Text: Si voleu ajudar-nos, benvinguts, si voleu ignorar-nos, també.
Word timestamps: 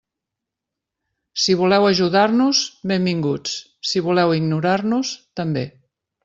Si 1.43 1.55
voleu 1.59 1.85
ajudar-nos, 1.89 2.61
benvinguts, 2.93 3.53
si 3.91 4.03
voleu 4.09 4.35
ignorar-nos, 4.39 5.13
també. 5.43 5.65